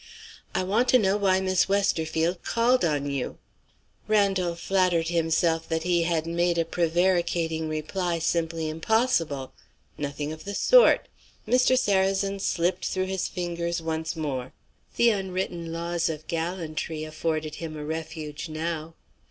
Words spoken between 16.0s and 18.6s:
of gallantry afforded him a refuge